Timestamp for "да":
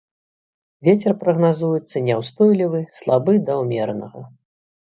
3.51-3.61